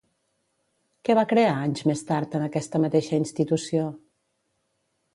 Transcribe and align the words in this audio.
Què 1.09 1.15
va 1.19 1.25
crear 1.33 1.51
anys 1.67 1.85
més 1.91 2.03
tard 2.09 2.39
en 2.41 2.49
aquesta 2.49 2.83
mateixa 2.89 3.23
institució? 3.25 3.89